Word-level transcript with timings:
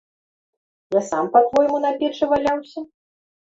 Я 0.97 1.01
сам, 1.11 1.29
па-твойму, 1.37 1.77
на 1.87 1.95
печы 2.03 2.33
валяўся? 2.35 2.79